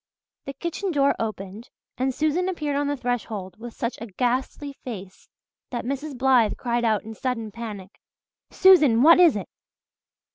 The 0.45 0.53
kitchen 0.53 0.89
door 0.91 1.15
opened 1.19 1.69
and 1.95 2.11
Susan 2.11 2.49
appeared 2.49 2.75
on 2.75 2.87
the 2.87 2.97
threshold 2.97 3.59
with 3.59 3.75
such 3.75 3.99
a 4.01 4.07
ghastly 4.07 4.73
face 4.83 5.29
that 5.69 5.85
Mrs. 5.85 6.17
Blythe 6.17 6.57
cried 6.57 6.83
out 6.83 7.03
in 7.03 7.13
sudden 7.13 7.51
panic. 7.51 7.99
"Susan, 8.49 9.03
what 9.03 9.19
is 9.19 9.35
it?" 9.35 9.47